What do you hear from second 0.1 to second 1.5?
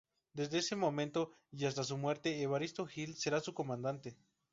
Desde este momento